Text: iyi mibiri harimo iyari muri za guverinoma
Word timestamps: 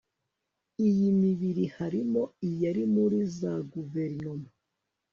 iyi 0.87 1.09
mibiri 1.21 1.63
harimo 1.77 2.21
iyari 2.49 2.83
muri 2.95 3.19
za 3.37 3.53
guverinoma 3.71 4.49